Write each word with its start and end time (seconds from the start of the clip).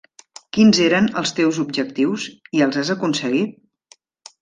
Quins 0.57 0.79
eren 0.85 1.09
els 1.21 1.35
teus 1.41 1.61
objectius? 1.65 2.27
I 2.61 2.67
els 2.69 2.83
has 2.85 2.93
aconseguit? 2.99 3.97